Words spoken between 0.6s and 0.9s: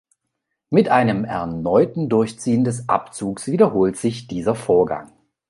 Mit